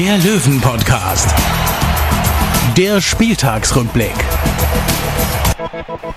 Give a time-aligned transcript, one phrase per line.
[0.00, 1.28] der Löwen-Podcast.
[2.74, 4.14] Der Spieltagsrückblick.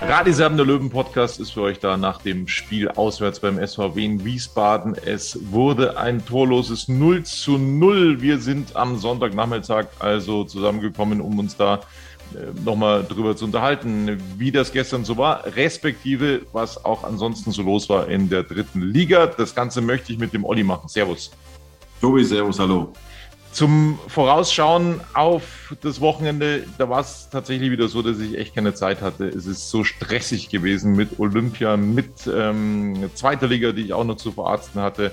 [0.00, 4.24] Radiserben der Löwen Podcast ist für euch da nach dem Spiel auswärts beim SVW in
[4.24, 4.94] Wiesbaden.
[5.04, 8.22] Es wurde ein torloses 0 zu 0.
[8.22, 11.80] Wir sind am Sonntagnachmittag also zusammengekommen, um uns da
[12.32, 17.60] äh, nochmal drüber zu unterhalten, wie das gestern so war, respektive was auch ansonsten so
[17.60, 19.26] los war in der dritten Liga.
[19.26, 20.88] Das Ganze möchte ich mit dem Olli machen.
[20.88, 21.32] Servus.
[22.00, 22.90] Tobi, servus, hallo.
[23.54, 28.74] Zum Vorausschauen auf das Wochenende, da war es tatsächlich wieder so, dass ich echt keine
[28.74, 29.28] Zeit hatte.
[29.28, 34.16] Es ist so stressig gewesen mit Olympia, mit ähm, zweiter Liga, die ich auch noch
[34.16, 35.12] zu verarzten hatte.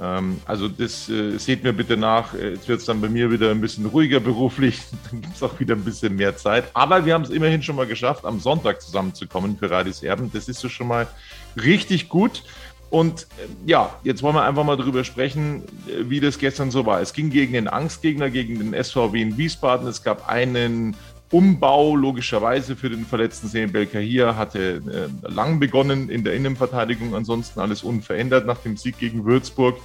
[0.00, 2.32] Ähm, also das äh, seht mir bitte nach.
[2.32, 4.80] Jetzt wird es dann bei mir wieder ein bisschen ruhiger beruflich.
[5.10, 6.70] Dann gibt es auch wieder ein bisschen mehr Zeit.
[6.74, 10.30] Aber wir haben es immerhin schon mal geschafft, am Sonntag zusammenzukommen für Radis Erben.
[10.32, 11.08] Das ist so schon mal
[11.56, 12.44] richtig gut.
[12.90, 13.28] Und
[13.66, 17.00] ja, jetzt wollen wir einfach mal drüber sprechen, wie das gestern so war.
[17.00, 19.86] Es ging gegen den Angstgegner, gegen den SVW in Wiesbaden.
[19.86, 20.96] Es gab einen
[21.30, 24.36] Umbau, logischerweise, für den verletzten Sehen Belkahir.
[24.36, 24.82] Hatte
[25.24, 29.76] äh, lang begonnen in der Innenverteidigung, ansonsten alles unverändert nach dem Sieg gegen Würzburg.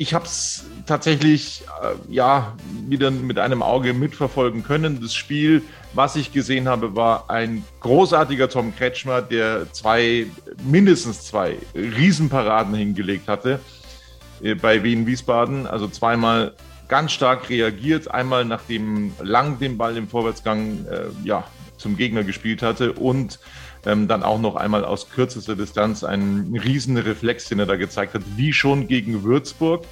[0.00, 5.00] Ich habe es tatsächlich äh, ja wieder mit einem Auge mitverfolgen können.
[5.02, 10.26] Das Spiel, was ich gesehen habe, war ein großartiger Tom Kretschmer, der zwei,
[10.64, 13.58] mindestens zwei Riesenparaden hingelegt hatte
[14.40, 15.66] äh, bei Wien Wiesbaden.
[15.66, 16.54] Also zweimal
[16.86, 21.42] ganz stark reagiert, einmal nachdem Lang den Ball im Vorwärtsgang äh, ja,
[21.76, 23.40] zum Gegner gespielt hatte und
[23.88, 28.14] ähm, dann auch noch einmal aus kürzester Distanz einen riesen Reflex, den er da gezeigt
[28.14, 29.84] hat, wie schon gegen Würzburg.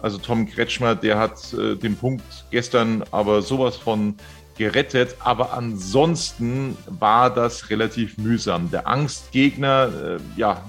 [0.00, 4.14] Also Tom Kretschmer, der hat äh, den Punkt gestern aber sowas von
[4.56, 8.70] gerettet, aber ansonsten war das relativ mühsam.
[8.70, 10.62] Der Angstgegner, äh, ja,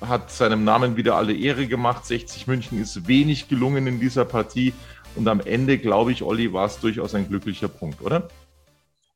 [0.00, 2.04] hat seinem Namen wieder alle Ehre gemacht.
[2.04, 4.74] 60 München ist wenig gelungen in dieser Partie
[5.14, 8.28] und am Ende, glaube ich, Olli, war es durchaus ein glücklicher Punkt, oder?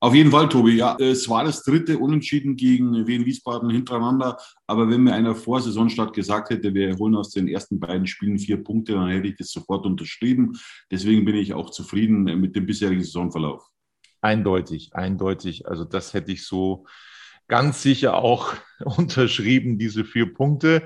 [0.01, 0.77] Auf jeden Fall, Tobi.
[0.77, 4.39] Ja, es war das dritte Unentschieden gegen Wien Wiesbaden hintereinander.
[4.69, 8.39] Aber wenn mir einer vor Saisonstart gesagt hätte, wir holen aus den ersten beiden Spielen
[8.39, 10.57] vier Punkte, dann hätte ich das sofort unterschrieben.
[10.89, 13.67] Deswegen bin ich auch zufrieden mit dem bisherigen Saisonverlauf.
[14.21, 15.67] Eindeutig, eindeutig.
[15.67, 16.87] Also das hätte ich so
[17.49, 18.55] ganz sicher auch
[18.85, 20.85] unterschrieben, diese vier Punkte.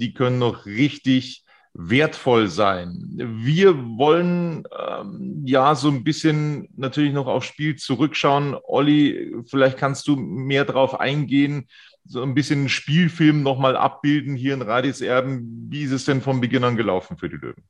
[0.00, 1.41] Die können noch richtig
[1.74, 3.08] wertvoll sein.
[3.16, 8.56] Wir wollen ähm, ja so ein bisschen natürlich noch aufs Spiel zurückschauen.
[8.64, 11.68] Olli, vielleicht kannst du mehr darauf eingehen,
[12.04, 15.68] so ein bisschen Spielfilm nochmal abbilden hier in Radis Erben.
[15.70, 17.64] Wie ist es denn von Beginn an gelaufen für die Löwen?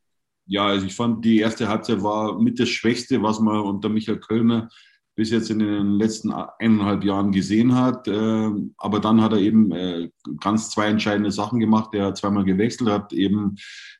[0.47, 4.19] Ja, also ich fand, die erste Halbzeit war mit das Schwächste, was man unter Michael
[4.19, 4.69] Kölner
[5.15, 8.09] bis jetzt in den letzten eineinhalb Jahren gesehen hat.
[8.09, 11.91] Ähm, aber dann hat er eben äh, ganz zwei entscheidende Sachen gemacht.
[11.93, 13.57] Er hat zweimal gewechselt, hat eben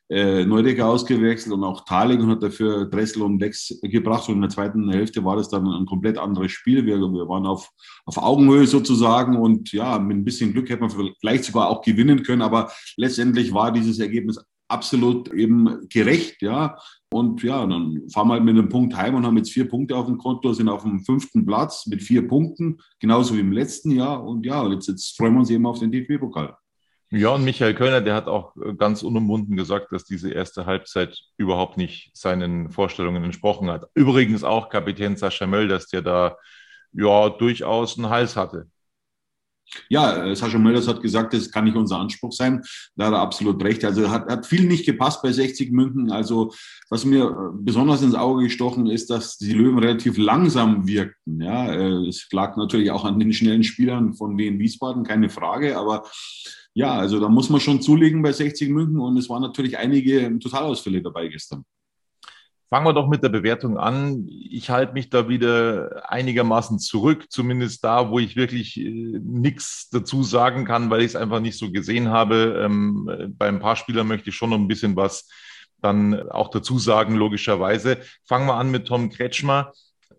[0.09, 4.27] äh, Neudecker ausgewechselt und auch Thaling und hat dafür Dressel und Lex gebracht.
[4.27, 6.85] Und in der zweiten Hälfte war das dann ein komplett anderes Spiel.
[6.85, 7.69] Wir, wir waren auf,
[8.05, 12.23] auf Augenhöhe sozusagen und ja, mit ein bisschen Glück hätte man vielleicht sogar auch gewinnen
[12.23, 12.41] können.
[12.41, 16.77] Aber letztendlich war dieses Ergebnis absolut eben gerecht, ja.
[17.11, 19.95] Und ja, dann fahren wir halt mit einem Punkt heim und haben jetzt vier Punkte
[19.95, 23.91] auf dem Konto, sind auf dem fünften Platz mit vier Punkten, genauso wie im letzten
[23.91, 24.23] Jahr.
[24.23, 26.55] Und ja, jetzt, jetzt freuen wir uns eben auf den DFB-Pokal.
[27.15, 31.77] Ja, und Michael Kölner, der hat auch ganz unumwunden gesagt, dass diese erste Halbzeit überhaupt
[31.77, 33.85] nicht seinen Vorstellungen entsprochen hat.
[33.93, 36.37] Übrigens auch Kapitän Sascha Mölders, der da
[36.91, 38.67] ja durchaus einen Hals hatte.
[39.89, 42.61] Ja, äh, Sascha Mölders hat gesagt, das kann nicht unser Anspruch sein.
[42.95, 43.83] Da hat er absolut recht.
[43.85, 46.11] Also hat, hat viel nicht gepasst bei 60 München.
[46.11, 46.53] Also
[46.89, 51.41] was mir äh, besonders ins Auge gestochen ist, dass die Löwen relativ langsam wirkten.
[51.41, 55.77] Ja, äh, es lag natürlich auch an den schnellen Spielern von Wien Wiesbaden, keine Frage.
[55.77, 56.03] Aber
[56.73, 60.39] ja, also da muss man schon zulegen bei 60 München und es waren natürlich einige
[60.39, 61.65] Totalausfälle dabei gestern.
[62.73, 64.27] Fangen wir doch mit der Bewertung an.
[64.27, 70.23] Ich halte mich da wieder einigermaßen zurück, zumindest da, wo ich wirklich äh, nichts dazu
[70.23, 72.59] sagen kann, weil ich es einfach nicht so gesehen habe.
[72.65, 75.29] Ähm, bei ein paar Spielern möchte ich schon noch ein bisschen was
[75.83, 77.99] dann auch dazu sagen, logischerweise.
[78.25, 79.71] Fangen wir an mit Tom Kretschmer,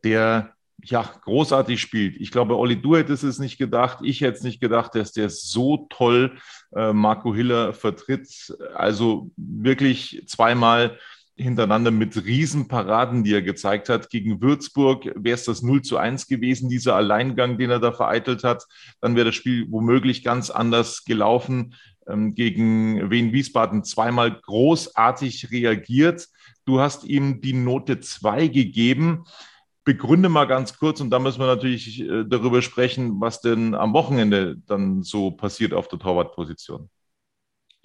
[0.05, 2.21] der ja großartig spielt.
[2.21, 3.99] Ich glaube, Olli, du hättest es nicht gedacht.
[4.05, 6.39] Ich hätte es nicht gedacht, dass der so toll
[6.77, 8.56] äh, Marco Hiller vertritt.
[8.77, 11.01] Also wirklich zweimal
[11.37, 14.11] hintereinander mit Riesenparaden, die er gezeigt hat.
[14.11, 18.45] Gegen Würzburg wäre es das 0 zu 1 gewesen, dieser Alleingang, den er da vereitelt
[18.45, 18.67] hat.
[19.01, 21.75] Dann wäre das Spiel womöglich ganz anders gelaufen.
[22.07, 26.29] Ähm, gegen Wien Wiesbaden zweimal großartig reagiert.
[26.67, 29.25] Du hast ihm die Note 2 gegeben.
[29.85, 33.93] Begründe mal ganz kurz und da müssen wir natürlich äh, darüber sprechen, was denn am
[33.93, 36.89] Wochenende dann so passiert auf der Torwartposition.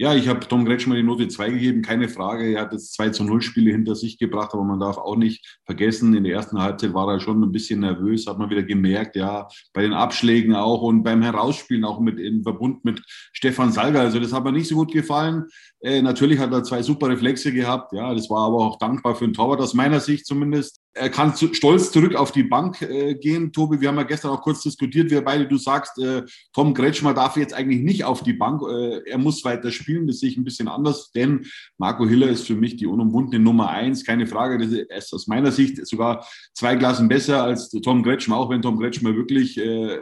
[0.01, 2.54] Ja, ich habe Tom Kretschmer die Note 2 gegeben, keine Frage.
[2.54, 5.60] Er hat jetzt 2 zu 0 Spiele hinter sich gebracht, aber man darf auch nicht
[5.66, 9.18] vergessen, in der ersten Halbzeit war er schon ein bisschen nervös, hat man wieder gemerkt,
[9.18, 13.01] ja, bei den Abschlägen auch und beim Herausspielen auch mit im Verbund mit
[13.34, 14.00] Stefan Salger.
[14.00, 15.48] Also das hat mir nicht so gut gefallen.
[15.81, 19.25] Äh, natürlich hat er zwei super Reflexe gehabt, ja, das war aber auch dankbar für
[19.25, 23.15] den Torwart aus meiner Sicht zumindest er kann zu, stolz zurück auf die Bank äh,
[23.15, 23.51] gehen.
[23.51, 27.13] Tobi, wir haben ja gestern auch kurz diskutiert, wir beide, du sagst, äh, Tom Kretschmer
[27.13, 28.62] darf jetzt eigentlich nicht auf die Bank.
[28.63, 31.45] Äh, er muss weiter spielen, das sehe ich ein bisschen anders, denn
[31.77, 34.57] Marco Hiller ist für mich die unumwundene Nummer eins, keine Frage.
[34.57, 38.80] Das ist aus meiner Sicht sogar zwei Klassen besser als Tom Kretschmer, auch wenn Tom
[38.80, 40.00] Kretschmer wirklich äh,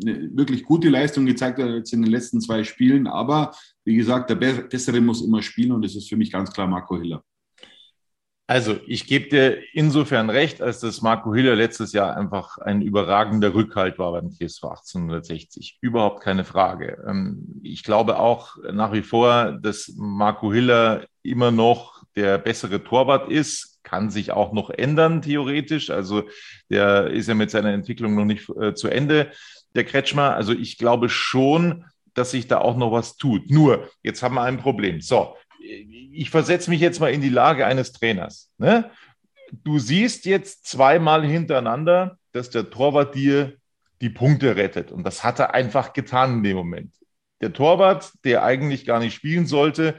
[0.00, 3.06] eine wirklich gute Leistung gezeigt hat jetzt in den letzten zwei Spielen.
[3.06, 3.52] Aber
[3.84, 6.98] wie gesagt, der Bessere muss immer spielen und das ist für mich ganz klar Marco
[6.98, 7.22] Hiller.
[8.52, 13.54] Also, ich gebe dir insofern recht, als dass Marco Hiller letztes Jahr einfach ein überragender
[13.54, 15.78] Rückhalt war beim TSV 1860.
[15.80, 17.02] Überhaupt keine Frage.
[17.08, 23.30] Ähm, ich glaube auch nach wie vor, dass Marco Hiller immer noch der bessere Torwart
[23.30, 25.88] ist, kann sich auch noch ändern, theoretisch.
[25.88, 26.24] Also,
[26.68, 29.30] der ist ja mit seiner Entwicklung noch nicht äh, zu Ende,
[29.74, 30.34] der Kretschmer.
[30.34, 33.50] Also, ich glaube schon, dass sich da auch noch was tut.
[33.50, 35.00] Nur, jetzt haben wir ein Problem.
[35.00, 38.50] So, ich versetze mich jetzt mal in die Lage eines Trainers.
[38.58, 38.90] Ne?
[39.50, 43.54] Du siehst jetzt zweimal hintereinander, dass der Torwart dir
[44.00, 44.90] die Punkte rettet.
[44.90, 46.94] Und das hat er einfach getan in dem Moment.
[47.40, 49.96] Der Torwart, der eigentlich gar nicht spielen sollte,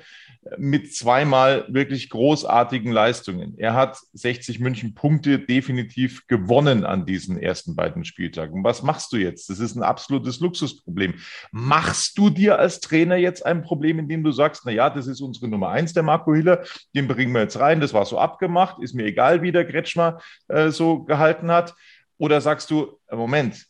[0.57, 3.57] mit zweimal wirklich großartigen Leistungen.
[3.57, 8.63] Er hat 60 München Punkte definitiv gewonnen an diesen ersten beiden Spieltagen.
[8.63, 9.49] Was machst du jetzt?
[9.49, 11.15] Das ist ein absolutes Luxusproblem.
[11.51, 15.21] Machst du dir als Trainer jetzt ein Problem, indem du sagst, na ja, das ist
[15.21, 16.63] unsere Nummer eins, der Marco Hiller,
[16.95, 20.19] den bringen wir jetzt rein, das war so abgemacht, ist mir egal, wie der Kretschmer
[20.47, 21.73] äh, so gehalten hat?
[22.17, 23.65] Oder sagst du, Moment,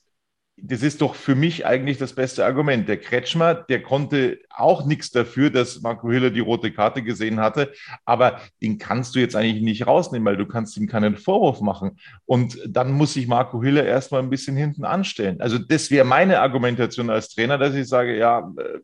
[0.58, 2.88] das ist doch für mich eigentlich das beste Argument.
[2.88, 7.74] Der Kretschmer, der konnte auch nichts dafür, dass Marco Hiller die rote Karte gesehen hatte,
[8.06, 11.98] aber den kannst du jetzt eigentlich nicht rausnehmen, weil du kannst ihm keinen Vorwurf machen.
[12.26, 15.42] Und dann muss sich Marco Hiller erstmal ein bisschen hinten anstellen.
[15.42, 18.80] Also das wäre meine Argumentation als Trainer, dass ich sage, ja, äh,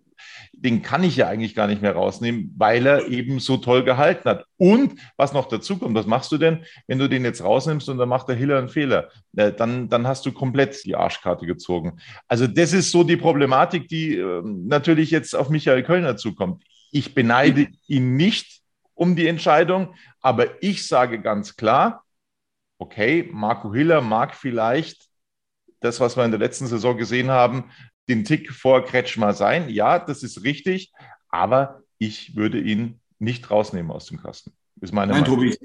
[0.54, 4.30] den kann ich ja eigentlich gar nicht mehr rausnehmen, weil er eben so toll gehalten
[4.30, 4.46] hat.
[4.58, 7.98] Und was noch dazu kommt, was machst du denn, wenn du den jetzt rausnimmst und
[7.98, 9.10] dann macht der Hiller einen Fehler?
[9.36, 12.00] Äh, dann, dann hast du komplett die Arschkarte gezogen.
[12.28, 16.64] Also das ist so die Problematik, die äh, natürlich jetzt auf Michael Kölner zukommt.
[16.92, 18.62] Ich beneide ihn nicht
[18.94, 22.04] um die Entscheidung, aber ich sage ganz klar,
[22.80, 25.10] okay, Marco Hiller mag vielleicht
[25.82, 27.72] das, was wir in der letzten Saison gesehen haben,
[28.10, 29.70] den Tick vor Kretschmer sein.
[29.70, 30.92] Ja, das ist richtig,
[31.30, 34.52] aber ich würde ihn nicht rausnehmen aus dem Kasten.
[34.82, 35.38] Ist meine Nein, Meinung.
[35.38, 35.58] Tobi,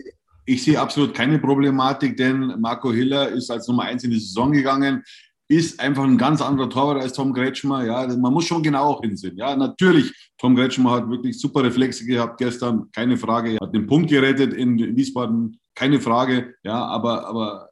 [0.44, 4.52] ich sehe absolut keine Problematik, denn Marco Hiller ist als Nummer eins in die Saison
[4.52, 5.02] gegangen,
[5.48, 7.84] ist einfach ein ganz anderer Torwart als Tom Kretschmer.
[7.84, 9.36] Ja, man muss schon genau auch hinsehen.
[9.36, 13.52] Ja, natürlich, Tom Kretschmer hat wirklich super Reflexe gehabt gestern, keine Frage.
[13.52, 16.54] Er hat den Punkt gerettet in Wiesbaden, keine Frage.
[16.62, 17.68] Ja, aber, aber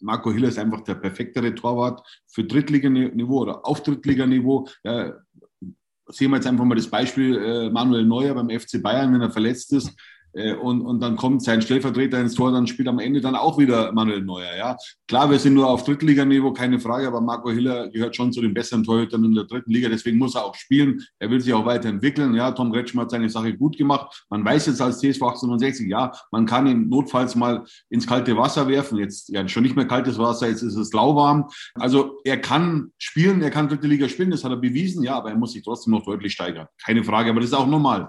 [0.00, 4.68] Marco Hiller ist einfach der perfektere Torwart für Drittliganiveau oder auf Drittliganiveau.
[4.84, 5.14] Ja,
[6.06, 9.30] sehen wir jetzt einfach mal das Beispiel äh, Manuel Neuer beim FC Bayern, wenn er
[9.30, 9.94] verletzt ist.
[10.32, 13.58] Äh, und, und dann kommt sein Stellvertreter ins Tor, dann spielt am Ende dann auch
[13.58, 14.56] wieder Manuel Neuer.
[14.56, 14.76] Ja,
[15.08, 18.54] klar, wir sind nur auf Drittliganiveau, keine Frage, aber Marco Hiller gehört schon zu den
[18.54, 21.02] besseren Torhütern in der dritten Liga, deswegen muss er auch spielen.
[21.18, 22.34] Er will sich auch weiterentwickeln.
[22.34, 24.24] Ja, Tom Kretschmer hat seine Sache gut gemacht.
[24.30, 28.68] Man weiß jetzt als TSV 1860, ja, man kann ihn notfalls mal ins kalte Wasser
[28.68, 28.98] werfen.
[28.98, 31.48] Jetzt ja schon nicht mehr kaltes Wasser, jetzt ist es lauwarm.
[31.74, 35.30] Also er kann spielen, er kann dritte Liga spielen, das hat er bewiesen, ja, aber
[35.30, 36.66] er muss sich trotzdem noch deutlich steigern.
[36.84, 38.06] Keine Frage, aber das ist auch normal.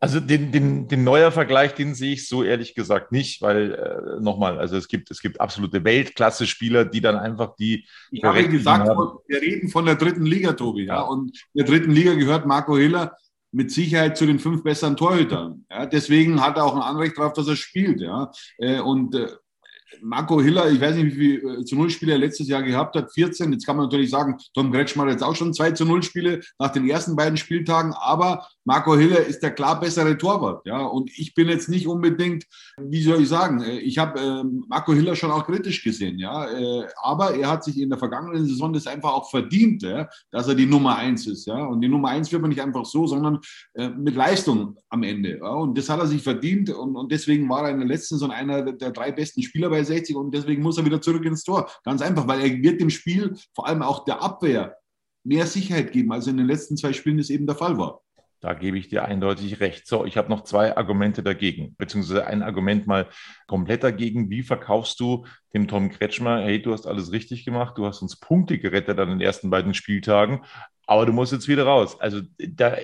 [0.00, 4.20] Also den, den, den neuer Vergleich, den sehe ich so ehrlich gesagt nicht, weil äh,
[4.20, 7.86] nochmal, also es gibt, es gibt absolute Weltklasse-Spieler, die dann einfach die.
[8.10, 9.18] Ich habe gesagt, haben.
[9.26, 10.96] wir reden von der dritten Liga, Tobi, ja.
[10.96, 11.00] ja.
[11.02, 13.16] Und in der dritten Liga gehört Marco Hiller
[13.50, 15.64] mit Sicherheit zu den fünf besseren Torhütern.
[15.70, 15.86] Ja.
[15.86, 18.00] Deswegen hat er auch ein Anrecht darauf, dass er spielt.
[18.00, 18.30] Ja.
[18.58, 19.28] Äh, und äh,
[20.02, 22.94] Marco Hiller, ich weiß nicht, wie viele äh, zu Null Spiele er letztes Jahr gehabt
[22.96, 23.52] hat, 14.
[23.52, 26.40] Jetzt kann man natürlich sagen, Tom Kretschmer hat jetzt auch schon zwei zu Null Spiele
[26.58, 30.66] nach den ersten beiden Spieltagen, aber Marco Hiller ist der klar bessere Torwart.
[30.66, 32.44] Ja, und ich bin jetzt nicht unbedingt,
[32.78, 36.44] wie soll ich sagen, äh, ich habe äh, Marco Hiller schon auch kritisch gesehen, ja,
[36.50, 40.48] äh, aber er hat sich in der vergangenen Saison das einfach auch verdient, ja, dass
[40.48, 43.06] er die Nummer eins ist, ja, und die Nummer eins wird man nicht einfach so,
[43.06, 43.38] sondern
[43.72, 45.48] äh, mit Leistung am Ende, ja?
[45.48, 48.32] und das hat er sich verdient und, und deswegen war er in der letzten Saison
[48.32, 51.70] einer der drei besten Spieler bei 60 und deswegen muss er wieder zurück ins Tor.
[51.84, 54.76] Ganz einfach, weil er wird dem Spiel, vor allem auch der Abwehr,
[55.24, 58.02] mehr Sicherheit geben, als in den letzten zwei Spielen es eben der Fall war.
[58.40, 59.86] Da gebe ich dir eindeutig recht.
[59.86, 63.08] So, ich habe noch zwei Argumente dagegen, beziehungsweise ein Argument mal
[63.46, 64.30] komplett dagegen.
[64.30, 68.16] Wie verkaufst du dem Tom Kretschmer, hey, du hast alles richtig gemacht, du hast uns
[68.16, 70.44] Punkte gerettet an den ersten beiden Spieltagen,
[70.86, 72.00] aber du musst jetzt wieder raus.
[72.00, 72.76] Also da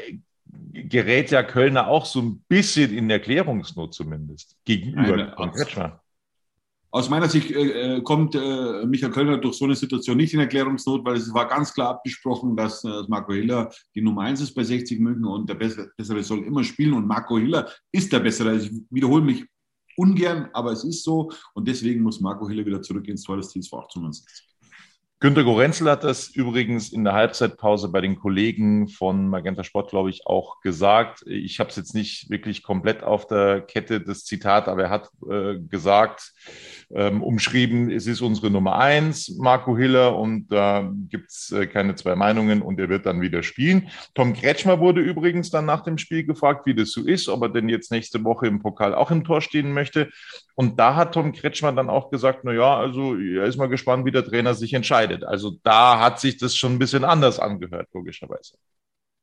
[0.72, 6.03] gerät ja Kölner auch so ein bisschen in Erklärungsnot zumindest gegenüber Tom Kretschmer.
[6.94, 10.38] Aus meiner Sicht äh, äh, kommt äh, Michael Kölner durch so eine Situation nicht in
[10.38, 14.54] Erklärungsnot, weil es war ganz klar abgesprochen, dass, äh, Marco Hiller die Nummer eins ist
[14.54, 18.50] bei 60 München und der Bessere soll immer spielen und Marco Hiller ist der Bessere.
[18.50, 19.44] Also ich wiederhole mich
[19.96, 23.50] ungern, aber es ist so und deswegen muss Marco Hiller wieder zurück ins Tor des
[23.68, 24.53] vor 1860.
[25.24, 30.10] Günter Gorenzel hat das übrigens in der Halbzeitpause bei den Kollegen von Magenta Sport, glaube
[30.10, 31.24] ich, auch gesagt.
[31.26, 35.08] Ich habe es jetzt nicht wirklich komplett auf der Kette, das Zitat, aber er hat
[35.26, 36.34] äh, gesagt,
[36.94, 41.94] ähm, umschrieben, es ist unsere Nummer eins, Marco Hiller, und da gibt es äh, keine
[41.94, 43.88] zwei Meinungen und er wird dann wieder spielen.
[44.14, 47.48] Tom Kretschmer wurde übrigens dann nach dem Spiel gefragt, wie das so ist, ob er
[47.48, 50.10] denn jetzt nächste Woche im Pokal auch im Tor stehen möchte.
[50.54, 54.04] Und da hat Tom Kretschmer dann auch gesagt, na ja, also er ist mal gespannt,
[54.04, 55.13] wie der Trainer sich entscheidet.
[55.22, 58.56] Also da hat sich das schon ein bisschen anders angehört, logischerweise.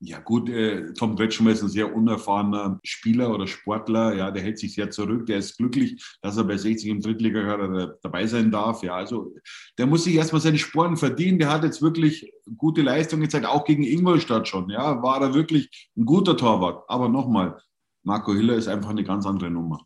[0.03, 4.15] Ja gut, äh, Tom Kretschmer ist ein sehr unerfahrener Spieler oder Sportler.
[4.15, 5.27] Ja, der hält sich sehr zurück.
[5.27, 8.81] Der ist glücklich, dass er bei 60 im Drittliga dabei sein darf.
[8.81, 9.35] Ja, also
[9.77, 11.37] der muss sich erstmal seine Sporen verdienen.
[11.37, 14.71] Der hat jetzt wirklich gute Leistung gezeigt, auch gegen Ingolstadt schon.
[14.71, 16.83] Ja, war er wirklich ein guter Torwart.
[16.87, 17.61] Aber nochmal,
[18.01, 19.85] Marco Hiller ist einfach eine ganz andere Nummer.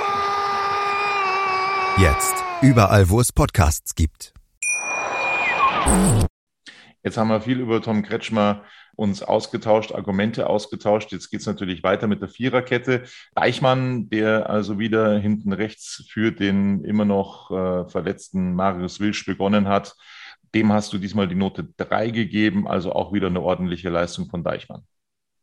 [1.97, 2.33] Jetzt.
[2.61, 4.33] Überall, wo es Podcasts gibt.
[7.03, 8.63] Jetzt haben wir viel über Tom Kretschmer
[8.95, 11.11] uns ausgetauscht, Argumente ausgetauscht.
[11.11, 13.03] Jetzt geht es natürlich weiter mit der Viererkette.
[13.35, 19.67] Deichmann, der also wieder hinten rechts für den immer noch äh, verletzten Marius Wilsch begonnen
[19.67, 19.95] hat,
[20.55, 24.43] dem hast du diesmal die Note 3 gegeben, also auch wieder eine ordentliche Leistung von
[24.43, 24.83] Deichmann.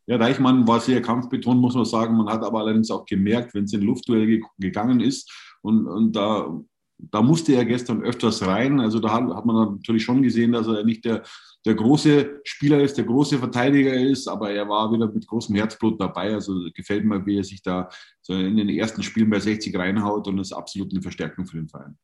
[0.06, 2.16] Ja, Deichmann war sehr kampfbetont, muss man sagen.
[2.16, 5.30] Man hat aber allerdings auch gemerkt, wenn es in Luftduell gegangen ist,
[5.62, 6.60] und, und da,
[6.98, 8.80] da musste er gestern öfters rein.
[8.80, 11.22] Also da hat, hat man natürlich schon gesehen, dass er nicht der,
[11.64, 16.00] der große Spieler ist, der große Verteidiger ist, aber er war wieder mit großem Herzblut
[16.00, 16.34] dabei.
[16.34, 17.88] Also gefällt mir, wie er sich da
[18.20, 21.68] so in den ersten Spielen bei 60 reinhaut und ist absolut eine Verstärkung für den
[21.68, 21.96] Verein.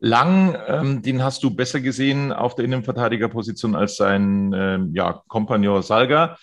[0.00, 5.82] Lang, ähm, den hast du besser gesehen auf der Innenverteidigerposition als sein ähm, ja, Kompagnon
[5.82, 6.36] Salga.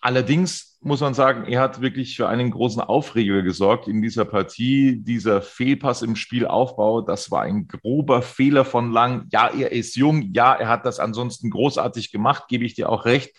[0.00, 5.00] Allerdings muss man sagen, er hat wirklich für einen großen Aufreger gesorgt in dieser Partie.
[5.02, 9.26] Dieser Fehlpass im Spielaufbau, das war ein grober Fehler von Lang.
[9.30, 10.32] Ja, er ist jung.
[10.32, 13.36] Ja, er hat das ansonsten großartig gemacht, gebe ich dir auch recht.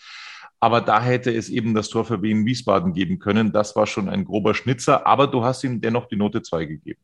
[0.60, 3.52] Aber da hätte es eben das Tor für Wien Wiesbaden geben können.
[3.52, 5.06] Das war schon ein grober Schnitzer.
[5.06, 7.00] Aber du hast ihm dennoch die Note 2 gegeben.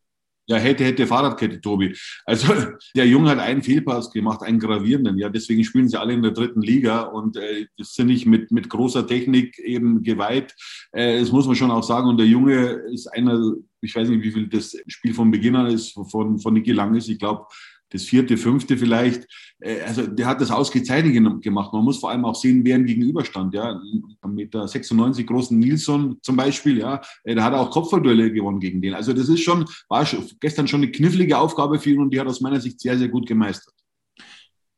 [0.50, 1.95] Ja, hätte, hätte Fahrradkette, Tobi.
[2.25, 2.52] Also
[2.97, 5.16] der Junge hat einen Fehlpass gemacht, einen gravierenden.
[5.16, 8.69] Ja, deswegen spielen sie alle in der dritten Liga und äh, sind nicht mit, mit
[8.69, 10.57] großer Technik eben geweiht.
[10.90, 12.09] Äh, das muss man schon auch sagen.
[12.09, 15.66] Und der Junge ist einer, ich weiß nicht, wie viel das Spiel von Beginn an
[15.66, 17.09] ist, von, von Niki Lang ist.
[17.09, 17.47] Ich glaube,
[17.90, 19.26] das vierte, fünfte vielleicht.
[19.61, 21.73] Äh, also der hat das ausgezeichnet gemacht.
[21.73, 23.54] Man muss vor allem auch sehen, wer ihm gegenüberstand.
[23.54, 23.80] Ja,
[24.26, 26.78] mit der 96 großen Nilsson zum Beispiel.
[26.78, 28.94] Ja, äh, da hat auch Kopfballduelle gewonnen gegen den.
[28.94, 30.06] Also das ist schon war
[30.40, 33.09] gestern schon eine knifflige Aufgabe für ihn und die hat aus meiner Sicht sehr, sehr
[33.09, 33.75] gut gemeistert.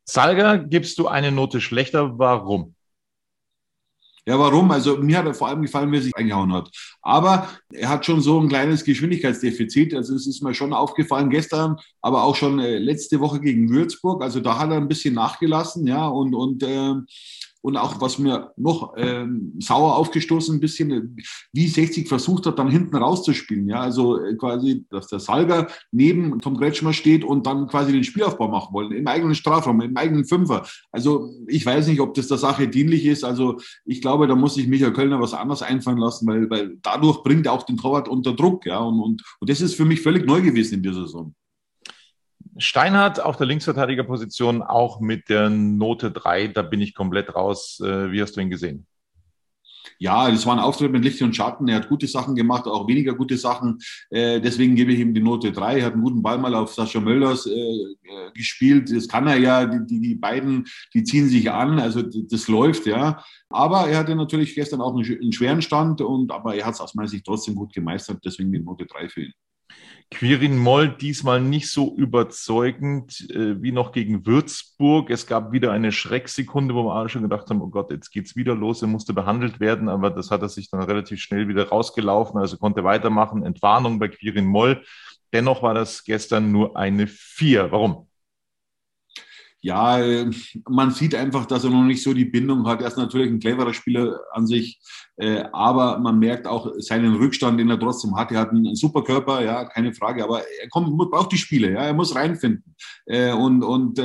[0.05, 2.19] Salga, gibst du eine Note schlechter?
[2.19, 2.75] Warum?
[4.25, 4.71] Ja, warum?
[4.71, 6.71] Also mir hat er vor allem gefallen, wie er sich eingehauen hat.
[7.01, 9.95] Aber er hat schon so ein kleines Geschwindigkeitsdefizit.
[9.95, 14.23] Also es ist mir schon aufgefallen gestern, aber auch schon äh, letzte Woche gegen Würzburg.
[14.23, 16.07] Also da hat er ein bisschen nachgelassen, ja.
[16.07, 16.95] Und, und äh,
[17.63, 21.17] und auch was mir noch ähm, sauer aufgestoßen ein bisschen,
[21.53, 23.69] wie 60 versucht hat, dann hinten rauszuspielen.
[23.69, 28.05] Ja, also äh, quasi, dass der Salger neben Tom Kretschmer steht und dann quasi den
[28.05, 30.67] Spielaufbau machen wollen, im eigenen Strafraum, im eigenen Fünfer.
[30.91, 33.25] Also ich weiß nicht, ob das der Sache dienlich ist.
[33.25, 37.23] Also ich glaube, da muss sich Michael Kölner was anderes einfallen lassen, weil, weil dadurch
[37.23, 38.67] bringt er auch den Torwart unter Druck.
[38.67, 41.35] Ja, und, und, und das ist für mich völlig neu gewesen in dieser Saison.
[42.59, 47.81] Steinhardt auf der Linksverteidigerposition auch mit der Note 3, da bin ich komplett raus.
[47.83, 48.87] Äh, wie hast du ihn gesehen?
[49.99, 51.69] Ja, das war ein Auftritt mit Licht und Schatten.
[51.69, 53.79] Er hat gute Sachen gemacht, auch weniger gute Sachen.
[54.11, 55.79] Äh, deswegen gebe ich ihm die Note 3.
[55.79, 57.95] Er hat einen guten Ball mal auf Sascha Mölders äh,
[58.35, 58.91] gespielt.
[58.95, 59.65] Das kann er ja.
[59.65, 61.79] Die, die, beiden, die ziehen sich an.
[61.79, 63.23] Also das läuft, ja.
[63.49, 66.01] Aber er hatte natürlich gestern auch einen, einen schweren Stand.
[66.01, 68.21] Und, aber er hat es aus meiner Sicht trotzdem gut gemeistert.
[68.25, 69.33] Deswegen die Note 3 für ihn.
[70.13, 75.11] Quirin Moll diesmal nicht so überzeugend äh, wie noch gegen Würzburg.
[75.11, 78.37] Es gab wieder eine Schrecksekunde, wo wir alle schon gedacht haben, oh Gott, jetzt geht's
[78.37, 81.69] wieder los, er musste behandelt werden, aber das hat er sich dann relativ schnell wieder
[81.69, 83.43] rausgelaufen, also konnte weitermachen.
[83.43, 84.85] Entwarnung bei Quirin Moll.
[85.33, 87.73] Dennoch war das gestern nur eine Vier.
[87.73, 88.07] Warum?
[89.63, 90.29] Ja, äh,
[90.69, 92.81] man sieht einfach, dass er noch nicht so die Bindung hat.
[92.81, 94.81] Er ist natürlich ein cleverer Spieler an sich,
[95.17, 98.33] äh, aber man merkt auch seinen Rückstand, den er trotzdem hat.
[98.33, 101.85] Er hat einen super Körper, ja, keine Frage, aber er kommt, braucht die Spiele, ja,
[101.85, 102.75] er muss reinfinden.
[103.07, 103.99] Äh, und und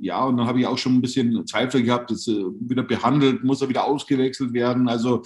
[0.00, 3.60] ja, und dann habe ich auch schon ein bisschen Zweifel gehabt, dass wieder behandelt, muss
[3.60, 4.88] er wieder ausgewechselt werden.
[4.88, 5.22] Also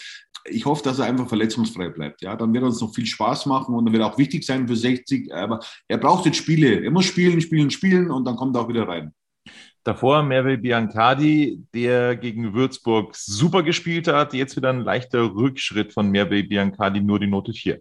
[0.48, 2.22] ich hoffe, dass er einfach verletzungsfrei bleibt.
[2.22, 4.44] Ja, dann wird er uns noch viel Spaß machen und dann wird er auch wichtig
[4.44, 5.34] sein für 60.
[5.34, 6.82] Aber er braucht jetzt Spiele.
[6.82, 9.12] Er muss spielen, spielen, spielen und dann kommt er auch wieder rein.
[9.86, 14.34] Davor Merve Biancardi, der gegen Würzburg super gespielt hat.
[14.34, 17.80] Jetzt wieder ein leichter Rückschritt von Merve Biancardi, nur die Note 4.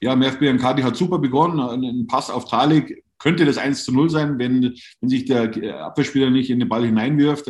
[0.00, 1.60] Ja, Merve Biancardi hat super begonnen.
[1.60, 6.30] Ein Pass auf Talik könnte das 1 zu 0 sein, wenn, wenn sich der Abwehrspieler
[6.30, 7.46] nicht in den Ball hineinwirft.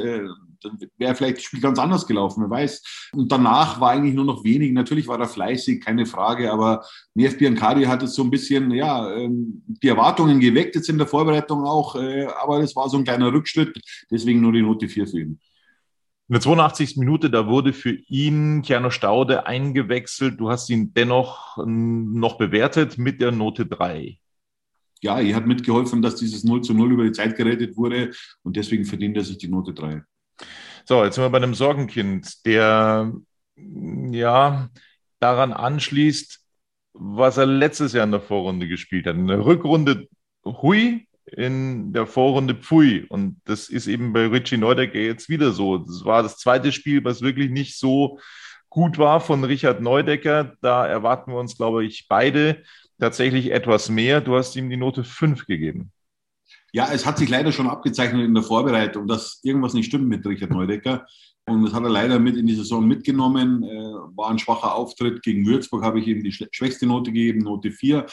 [0.62, 3.10] Dann wäre vielleicht das Spiel ganz anders gelaufen, wer weiß.
[3.12, 4.72] Und danach war eigentlich nur noch wenig.
[4.72, 6.84] Natürlich war er fleißig, keine Frage, aber
[7.14, 11.06] Nef Biancardi hat es so ein bisschen, ja, ähm, die Erwartungen geweckt jetzt in der
[11.06, 13.78] Vorbereitung auch, äh, aber es war so ein kleiner Rückschritt,
[14.10, 15.40] deswegen nur die Note 4 für ihn.
[16.28, 16.96] In der 82.
[16.98, 20.38] Minute, da wurde für ihn Keanu Staude eingewechselt.
[20.38, 24.18] Du hast ihn dennoch noch bewertet mit der Note 3
[25.00, 28.12] ja, er hat mitgeholfen, dass dieses 0 zu 0 über die Zeit gerettet wurde
[28.42, 30.02] und deswegen verdient er sich die Note 3.
[30.84, 33.12] So, jetzt sind wir bei einem Sorgenkind, der
[33.56, 34.68] ja
[35.20, 36.40] daran anschließt,
[36.94, 39.16] was er letztes Jahr in der Vorrunde gespielt hat.
[39.16, 40.08] In der Rückrunde
[40.44, 43.04] Hui, in der Vorrunde Pfui.
[43.08, 45.78] Und das ist eben bei Richie Neudecker jetzt wieder so.
[45.78, 48.18] Das war das zweite Spiel, was wirklich nicht so
[48.68, 50.54] gut war von Richard Neudecker.
[50.62, 52.62] Da erwarten wir uns, glaube ich, beide
[52.98, 54.20] tatsächlich etwas mehr.
[54.20, 55.92] Du hast ihm die Note 5 gegeben.
[56.72, 60.26] Ja, es hat sich leider schon abgezeichnet in der Vorbereitung, dass irgendwas nicht stimmt mit
[60.26, 61.06] Richard Neudecker.
[61.48, 63.62] Und das hat er leider mit in die Saison mitgenommen.
[63.62, 65.22] Äh, war ein schwacher Auftritt.
[65.22, 68.04] Gegen Würzburg habe ich ihm die schwächste Note gegeben, Note 4.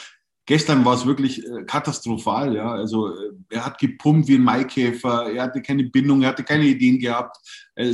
[0.48, 2.54] Gestern war es wirklich äh, katastrophal.
[2.54, 2.72] Ja.
[2.72, 6.64] Also äh, er hat gepumpt wie ein Maikäfer, er hatte keine Bindung, er hatte keine
[6.64, 7.36] Ideen gehabt.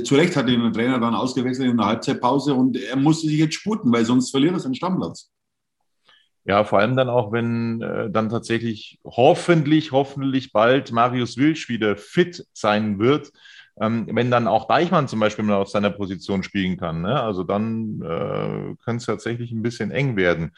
[0.04, 3.38] zu Recht hat ihn der Trainer dann ausgewechselt in der Halbzeitpause und er musste sich
[3.38, 5.31] jetzt sputen, weil sonst verliert er seinen Stammplatz.
[6.44, 11.96] Ja, vor allem dann auch, wenn äh, dann tatsächlich hoffentlich, hoffentlich bald Marius Wilsch wieder
[11.96, 13.30] fit sein wird.
[13.80, 17.02] Ähm, wenn dann auch Deichmann zum Beispiel mal auf seiner Position spielen kann.
[17.02, 17.20] Ne?
[17.20, 20.50] Also dann äh, könnte es tatsächlich ein bisschen eng werden.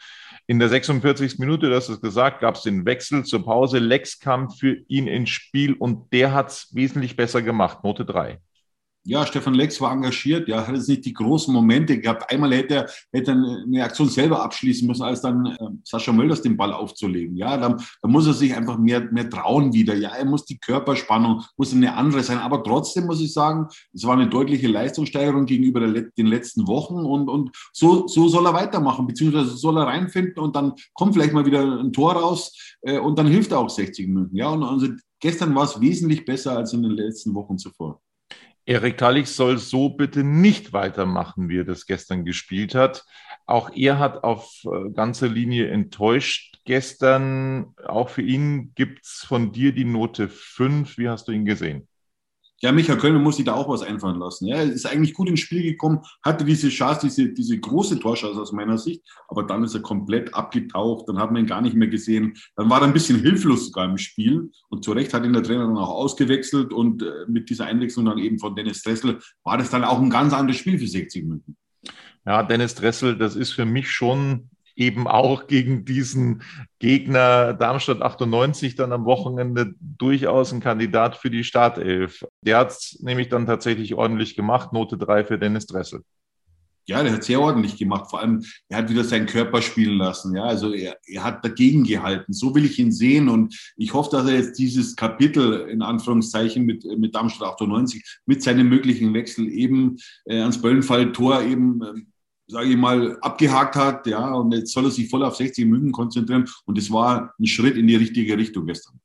[0.47, 1.39] In der 46.
[1.39, 3.79] Minute, hast es gesagt, gab es den Wechsel zur Pause.
[3.79, 7.83] Lex kam für ihn ins Spiel und der hat es wesentlich besser gemacht.
[7.83, 8.39] Note 3
[9.05, 12.31] ja, Stefan Lex war engagiert, ja, hat jetzt nicht die großen Momente gehabt.
[12.31, 16.57] Einmal hätte er, hätte eine Aktion selber abschließen müssen, als dann äh, Sascha Mölders den
[16.57, 17.37] Ball aufzulegen.
[17.37, 19.95] Ja, da, da muss er sich einfach mehr, mehr trauen wieder.
[19.95, 22.39] Ja, er muss die Körperspannung, muss eine andere sein.
[22.39, 26.95] Aber trotzdem muss ich sagen, es war eine deutliche Leistungssteigerung gegenüber der, den letzten Wochen
[26.95, 31.33] und, und so, so soll er weitermachen, beziehungsweise soll er reinfinden und dann kommt vielleicht
[31.33, 34.35] mal wieder ein Tor raus äh, und dann hilft er auch 60 Minuten.
[34.35, 34.87] Ja, und also
[35.19, 38.01] gestern war es wesentlich besser als in den letzten Wochen zuvor.
[38.65, 43.05] Erik Talich soll so bitte nicht weitermachen, wie er das gestern gespielt hat.
[43.45, 47.75] Auch er hat auf äh, ganzer Linie enttäuscht gestern.
[47.85, 50.97] Auch für ihn gibt's von dir die Note 5.
[50.97, 51.87] Wie hast du ihn gesehen?
[52.65, 54.47] Ja, Michael Kölner muss sich da auch was einfallen lassen.
[54.47, 58.51] Er ist eigentlich gut ins Spiel gekommen, hatte diese Chance, diese, diese große Torchance aus
[58.53, 61.89] meiner Sicht, aber dann ist er komplett abgetaucht, dann hat man ihn gar nicht mehr
[61.89, 62.33] gesehen.
[62.55, 65.43] Dann war er ein bisschen hilflos sogar im Spiel und zu Recht hat ihn der
[65.43, 69.59] Trainer dann auch ausgewechselt und äh, mit dieser Einwechslung dann eben von Dennis Dressel war
[69.59, 71.55] das dann auch ein ganz anderes Spiel für 60 Minuten.
[72.25, 76.41] Ja, Dennis Dressel, das ist für mich schon eben auch gegen diesen
[76.79, 82.25] Gegner Darmstadt 98 dann am Wochenende durchaus ein Kandidat für die Startelf.
[82.41, 84.73] Der hat es nämlich dann tatsächlich ordentlich gemacht.
[84.73, 86.01] Note 3 für Dennis Dressel.
[86.87, 88.11] Ja, der hat sehr ordentlich gemacht.
[88.11, 90.35] Vor allem, er hat wieder seinen Körper spielen lassen.
[90.35, 92.31] Ja, also er, er hat dagegen gehalten.
[92.31, 93.27] So will ich ihn sehen.
[93.27, 98.43] Und ich hoffe, dass er jetzt dieses Kapitel in Anführungszeichen mit, mit Darmstadt 98 mit
[98.43, 101.93] seinem möglichen Wechsel eben äh, ans Böllenfall-Tor eben äh,
[102.47, 105.91] sage ich mal, abgehakt hat, ja, und jetzt soll er sich voll auf 60 Minuten
[105.91, 106.47] konzentrieren.
[106.65, 108.99] Und es war ein Schritt in die richtige Richtung gestern.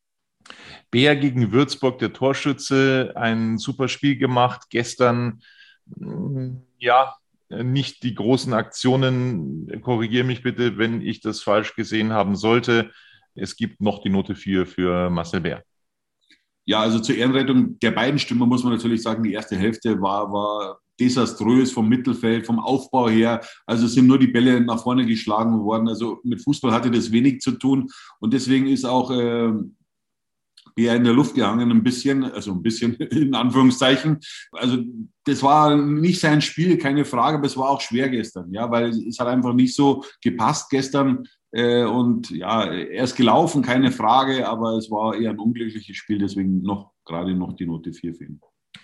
[0.91, 4.67] Bär gegen Würzburg, der Torschütze, ein super Spiel gemacht.
[4.71, 5.41] Gestern,
[5.87, 7.15] mm, ja,
[7.49, 9.81] nicht die großen Aktionen.
[9.83, 12.91] Korrigiere mich bitte, wenn ich das falsch gesehen haben sollte.
[13.35, 15.65] Es gibt noch die Note 4 für Marcel Bär.
[16.65, 20.31] Ja, also zur Ehrenrettung der beiden Stimmen muss man natürlich sagen, die erste Hälfte war,
[20.31, 23.41] war desaströs vom Mittelfeld, vom Aufbau her.
[23.67, 25.89] Also sind nur die Bälle nach vorne geschlagen worden.
[25.89, 27.89] Also mit Fußball hatte das wenig zu tun.
[28.21, 29.53] Und deswegen ist auch äh,
[30.77, 34.19] eher in der Luft gehangen, ein bisschen, also ein bisschen in Anführungszeichen.
[34.53, 34.79] Also
[35.25, 38.91] das war nicht sein Spiel, keine Frage, aber es war auch schwer gestern, ja, weil
[38.91, 41.25] es hat einfach nicht so gepasst gestern.
[41.53, 46.19] Äh, und ja, er ist gelaufen, keine Frage, aber es war eher ein unglückliches Spiel,
[46.19, 48.41] deswegen noch gerade noch die Note 4 für ihn.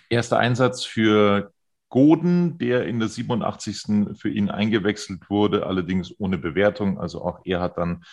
[0.09, 1.51] Erster Einsatz für
[1.89, 4.17] Goden, der in der 87.
[4.17, 6.99] für ihn eingewechselt wurde, allerdings ohne Bewertung.
[6.99, 8.03] Also auch er hat dann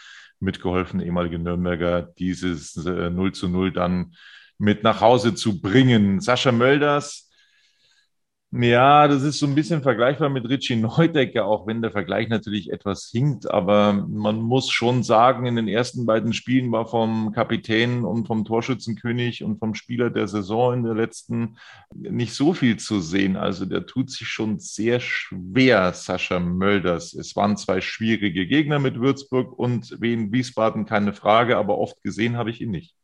[0.41, 4.15] mitgeholfen, ehemalige Nürnberger, dieses äh, 0 zu 0 dann
[4.59, 6.21] mit nach Hause zu bringen.
[6.21, 7.24] Sascha Mölders
[8.57, 12.71] ja, das ist so ein bisschen vergleichbar mit Richie Neudecker, auch wenn der Vergleich natürlich
[12.71, 13.51] etwas hinkt.
[13.51, 18.45] Aber man muss schon sagen, in den ersten beiden Spielen war vom Kapitän und vom
[18.45, 21.57] Torschützenkönig und vom Spieler der Saison in der letzten
[21.95, 23.37] nicht so viel zu sehen.
[23.37, 27.13] Also der tut sich schon sehr schwer, Sascha Mölders.
[27.13, 32.37] Es waren zwei schwierige Gegner mit Würzburg und Wien Wiesbaden, keine Frage, aber oft gesehen
[32.37, 32.95] habe ich ihn nicht.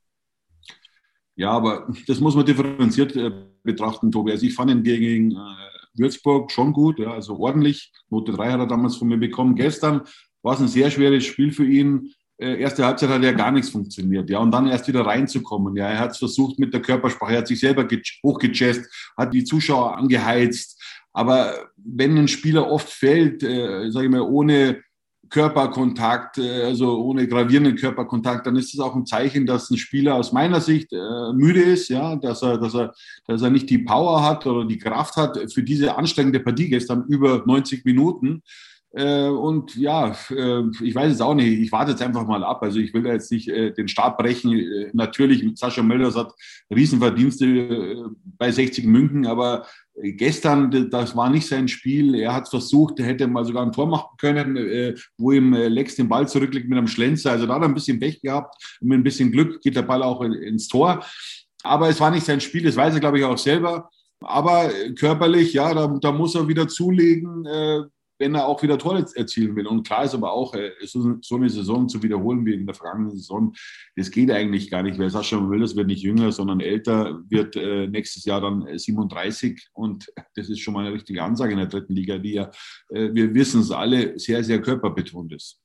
[1.40, 4.32] Ja, aber das muss man differenziert äh, betrachten, Tobi.
[4.32, 5.36] Also ich fand ihn gegen äh,
[5.94, 7.94] Würzburg schon gut, ja, also ordentlich.
[8.10, 9.54] Note 3 hat er damals von mir bekommen.
[9.54, 10.02] Gestern
[10.42, 12.12] war es ein sehr schweres Spiel für ihn.
[12.36, 15.74] Äh, erste Halbzeit hat ja gar nichts funktioniert, ja, und dann erst wieder reinzukommen.
[15.76, 17.88] Ja, er hat es versucht mit der Körpersprache, er hat sich selber
[18.22, 20.78] hochgechest, hat die Zuschauer angeheizt.
[21.14, 24.82] Aber wenn ein Spieler oft fällt, äh, sage ich mal, ohne
[25.30, 30.32] Körperkontakt, also ohne gravierenden Körperkontakt, dann ist es auch ein Zeichen, dass ein Spieler aus
[30.32, 32.92] meiner Sicht äh, müde ist, ja, dass er, dass er,
[33.26, 37.04] dass er nicht die Power hat oder die Kraft hat für diese anstrengende Partie gestern
[37.08, 38.42] über 90 Minuten.
[38.92, 40.16] Äh, und ja,
[40.82, 41.60] ich weiß es auch nicht.
[41.60, 42.62] Ich warte jetzt einfach mal ab.
[42.62, 44.90] Also ich will da jetzt nicht den Stab brechen.
[44.92, 46.32] Natürlich, Sascha Mölders hat
[46.74, 49.66] Riesenverdienste bei 60 München, aber
[50.02, 52.14] gestern, das war nicht sein Spiel.
[52.14, 55.68] Er hat versucht, er hätte mal sogar ein Tor machen können, äh, wo ihm äh,
[55.68, 57.32] Lex den Ball zurücklegt mit einem Schlenzer.
[57.32, 58.54] Also da hat er ein bisschen Pech gehabt.
[58.80, 61.04] Mit ein bisschen Glück geht der Ball auch ins Tor.
[61.62, 63.90] Aber es war nicht sein Spiel, das weiß er, glaube ich, auch selber.
[64.20, 67.46] Aber körperlich, ja, da, da muss er wieder zulegen.
[68.20, 69.66] Äh, wenn er auch wieder Tore erzielen will.
[69.66, 73.10] Und klar ist aber auch, äh, so eine Saison zu wiederholen wie in der vergangenen
[73.10, 73.54] Saison,
[73.96, 77.86] das geht eigentlich gar nicht, weil Sascha Mölders wird nicht jünger, sondern älter, wird äh,
[77.86, 81.94] nächstes Jahr dann 37 und das ist schon mal eine richtige Ansage in der dritten
[81.94, 82.50] Liga, die ja,
[82.90, 85.60] äh, wir wissen es alle, sehr, sehr körperbetont ist.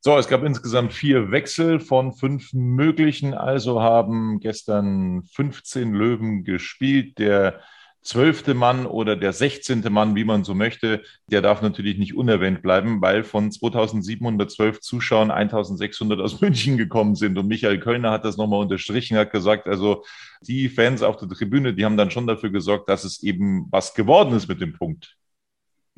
[0.00, 3.34] So, es gab insgesamt vier Wechsel von fünf möglichen.
[3.34, 7.18] Also haben gestern 15 Löwen gespielt.
[7.18, 7.60] Der
[8.02, 12.62] zwölfte Mann oder der sechzehnte Mann, wie man so möchte, der darf natürlich nicht unerwähnt
[12.62, 17.36] bleiben, weil von 2712 Zuschauern 1600 aus München gekommen sind.
[17.38, 20.04] Und Michael Kölner hat das nochmal unterstrichen, hat gesagt, also
[20.42, 23.94] die Fans auf der Tribüne, die haben dann schon dafür gesorgt, dass es eben was
[23.94, 25.18] geworden ist mit dem Punkt.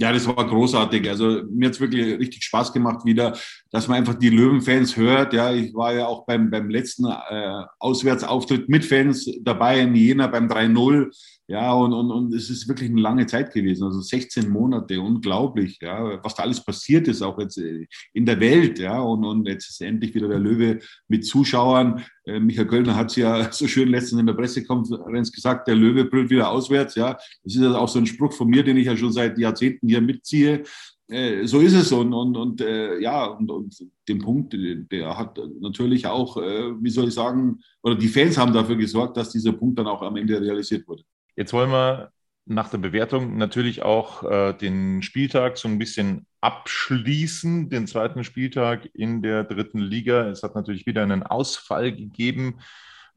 [0.00, 1.06] Ja, das war großartig.
[1.10, 3.36] Also mir hat es wirklich richtig Spaß gemacht wieder,
[3.70, 5.34] dass man einfach die Löwenfans hört.
[5.34, 10.26] Ja, ich war ja auch beim, beim letzten äh, Auswärtsauftritt mit Fans dabei in Jena
[10.28, 11.10] beim 3-0.
[11.50, 15.80] Ja, und, und, und es ist wirklich eine lange Zeit gewesen, also 16 Monate, unglaublich,
[15.82, 19.48] ja, was da alles passiert ist, auch jetzt äh, in der Welt, ja, und, und
[19.48, 22.04] jetzt ist endlich wieder der Löwe mit Zuschauern.
[22.24, 26.04] Äh, Michael Kölner hat es ja so schön letztens in der Pressekonferenz gesagt, der Löwe
[26.04, 27.14] brüllt wieder auswärts, ja.
[27.42, 29.88] Das ist ja auch so ein Spruch von mir, den ich ja schon seit Jahrzehnten
[29.88, 30.62] hier mitziehe.
[31.08, 35.36] Äh, so ist es und, und, und äh, ja, und, und den Punkt, der hat
[35.60, 39.52] natürlich auch, äh, wie soll ich sagen, oder die Fans haben dafür gesorgt, dass dieser
[39.52, 41.02] Punkt dann auch am Ende realisiert wurde.
[41.36, 42.12] Jetzt wollen wir
[42.46, 48.88] nach der Bewertung natürlich auch äh, den Spieltag so ein bisschen abschließen, den zweiten Spieltag
[48.94, 50.26] in der dritten Liga.
[50.28, 52.60] Es hat natürlich wieder einen Ausfall gegeben.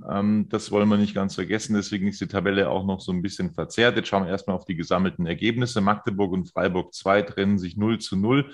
[0.10, 1.76] Ähm, das wollen wir nicht ganz vergessen.
[1.76, 3.96] Deswegen ist die Tabelle auch noch so ein bisschen verzerrt.
[3.96, 5.82] Jetzt schauen wir erstmal auf die gesammelten Ergebnisse.
[5.82, 8.52] Magdeburg und Freiburg 2 trennen sich 0 zu 0.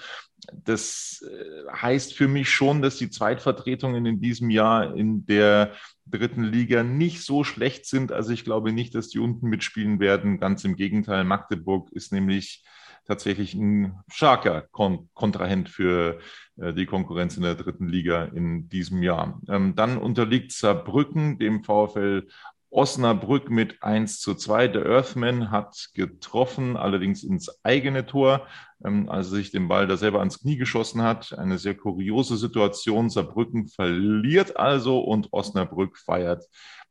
[0.53, 5.73] das äh, heißt für mich schon, dass die Zweitvertretungen in diesem Jahr in der
[6.05, 8.11] dritten Liga nicht so schlecht sind.
[8.11, 10.39] Also ich glaube nicht, dass die unten mitspielen werden.
[10.39, 12.63] Ganz im Gegenteil, Magdeburg ist nämlich
[13.09, 16.19] tatsächlich ein starker Kon Kontrahent für
[16.57, 19.41] äh, die Konkurrenz in der dritten Liga in diesem Jahr.
[19.49, 22.27] Ähm, dann unterliegt Saarbrücken dem VfL
[22.69, 24.67] Osnabrück mit 1 zu 2.
[24.67, 28.45] Der Earthman hat getroffen, allerdings ins eigene Tor,
[28.85, 31.33] ähm, als er sich den Ball da selber ans Knie geschossen hat.
[31.33, 33.09] Eine sehr kuriose Situation.
[33.09, 36.45] Saarbrücken verliert also und Osnabrück feiert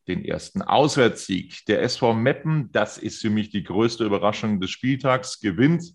[0.08, 1.64] den ersten Auswärtssieg.
[1.66, 5.94] Der SV Meppen, das ist für mich die größte Überraschung des Spieltags, gewinnt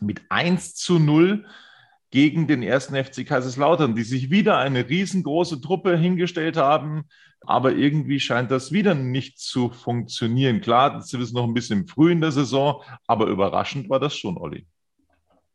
[0.00, 1.44] mit 1 zu 0
[2.10, 7.04] gegen den ersten FC Kaiserslautern, die sich wieder eine riesengroße Truppe hingestellt haben.
[7.42, 10.60] Aber irgendwie scheint das wieder nicht zu funktionieren.
[10.60, 14.36] Klar, das ist noch ein bisschen früh in der Saison, aber überraschend war das schon,
[14.38, 14.66] Olli.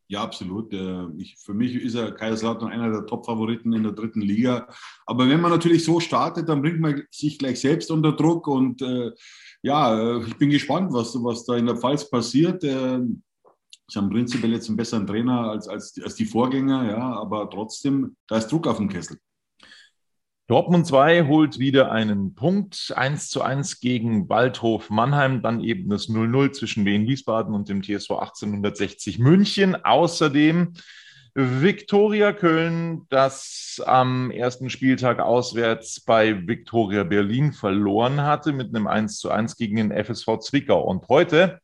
[0.07, 0.71] Ja, absolut.
[0.73, 4.67] Äh, ich, für mich ist er Kaiserslautern einer der Top-Favoriten in der dritten Liga.
[5.05, 8.47] Aber wenn man natürlich so startet, dann bringt man sich gleich selbst unter Druck.
[8.47, 9.11] Und äh,
[9.63, 12.63] ja, äh, ich bin gespannt, was, was da in der Pfalz passiert.
[12.63, 12.99] Äh,
[13.87, 18.15] Sie haben prinzipiell jetzt einen besseren Trainer als, als, als die Vorgänger, ja, aber trotzdem,
[18.27, 19.17] da ist Druck auf dem Kessel.
[20.47, 22.93] Dortmund 2 holt wieder einen Punkt.
[22.95, 27.81] 1 zu 1 gegen Waldhof Mannheim, dann eben das 0-0 zwischen Wien Wiesbaden und dem
[27.81, 29.75] TSV 1860 München.
[29.83, 30.73] Außerdem
[31.33, 39.17] Viktoria Köln, das am ersten Spieltag auswärts bei Viktoria Berlin verloren hatte mit einem 1
[39.17, 40.83] zu 1 gegen den FSV Zwickau.
[40.83, 41.61] Und heute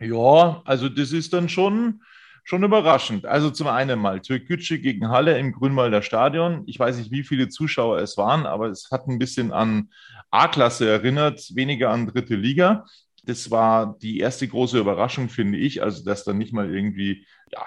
[0.00, 2.02] ja, also das ist dann schon,
[2.42, 3.26] schon überraschend.
[3.26, 6.64] Also zum einen mal Türkgücü gegen Halle im Grünwalder Stadion.
[6.66, 9.90] Ich weiß nicht, wie viele Zuschauer es waren, aber es hat ein bisschen an
[10.30, 12.84] A-Klasse erinnert, weniger an dritte Liga.
[13.24, 15.82] Das war die erste große Überraschung, finde ich.
[15.82, 17.64] Also, dass dann nicht mal irgendwie, ja,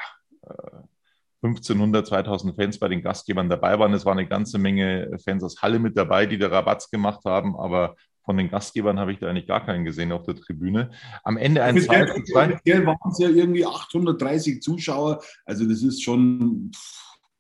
[1.41, 3.93] 1500, äh, 2000 Fans bei den Gastgebern dabei waren.
[3.93, 7.55] Es war eine ganze Menge Fans aus Halle mit dabei, die da Rabatz gemacht haben,
[7.57, 7.95] aber
[8.27, 10.91] von den Gastgebern habe ich da eigentlich gar keinen gesehen auf der Tribüne.
[11.23, 12.59] Am Ende ein 2 zu 2.
[12.85, 15.23] waren es ja irgendwie 830 Zuschauer.
[15.45, 16.69] Also das ist schon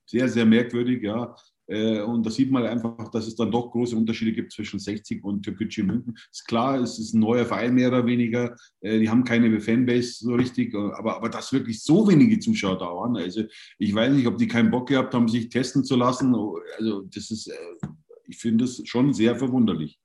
[0.05, 1.35] sehr, sehr merkwürdig, ja.
[1.67, 5.25] Äh, und da sieht man einfach, dass es dann doch große Unterschiede gibt zwischen 60
[5.25, 6.17] und Türkgücü München.
[6.31, 8.55] Ist klar, es ist ein neuer Verein mehr oder weniger.
[8.79, 12.85] Äh, die haben keine Fanbase so richtig, aber, aber dass wirklich so wenige Zuschauer da
[12.85, 13.17] waren.
[13.17, 13.43] Also
[13.77, 16.33] ich weiß nicht, ob die keinen Bock gehabt haben, sich testen zu lassen.
[16.77, 17.87] Also das ist, äh,
[18.25, 19.99] ich finde es schon sehr verwunderlich.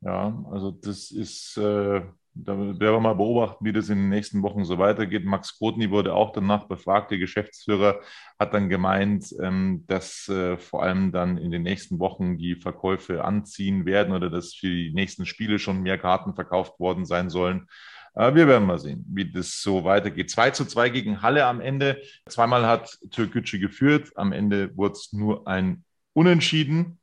[0.00, 2.02] Ja, also das ist, äh,
[2.34, 5.24] da werden wir mal beobachten, wie das in den nächsten Wochen so weitergeht.
[5.24, 7.10] Max Kotny wurde auch danach befragt.
[7.10, 8.00] Der Geschäftsführer
[8.38, 13.24] hat dann gemeint, ähm, dass äh, vor allem dann in den nächsten Wochen die Verkäufe
[13.24, 17.66] anziehen werden oder dass für die nächsten Spiele schon mehr Karten verkauft worden sein sollen.
[18.14, 20.30] Äh, wir werden mal sehen, wie das so weitergeht.
[20.30, 22.02] 2 zu 2 gegen Halle am Ende.
[22.28, 24.12] Zweimal hat Türkgücü geführt.
[24.16, 26.98] Am Ende wurde es nur ein Unentschieden.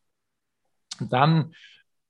[0.99, 1.53] Dann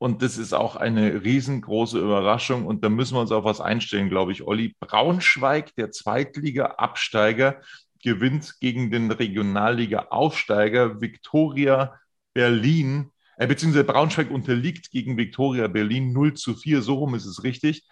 [0.04, 2.66] und das ist auch eine riesengroße Überraschung.
[2.66, 4.46] Und da müssen wir uns auf was einstellen, glaube ich.
[4.46, 7.62] Olli Braunschweig, der Zweitliga-Absteiger,
[8.04, 11.98] gewinnt gegen den Regionalliga-Aufsteiger Viktoria
[12.34, 13.12] Berlin.
[13.38, 16.82] Äh, beziehungsweise Braunschweig unterliegt gegen Viktoria Berlin 0 zu 4.
[16.82, 17.88] So rum ist es richtig.